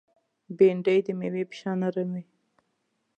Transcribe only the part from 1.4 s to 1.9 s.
په شان